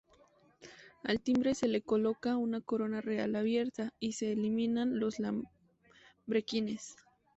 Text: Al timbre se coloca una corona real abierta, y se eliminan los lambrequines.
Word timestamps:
Al 1.03 1.21
timbre 1.21 1.53
se 1.53 1.79
coloca 1.83 2.35
una 2.35 2.59
corona 2.59 3.01
real 3.01 3.35
abierta, 3.35 3.93
y 3.99 4.13
se 4.13 4.31
eliminan 4.31 4.97
los 4.99 5.17
lambrequines. 5.19 6.95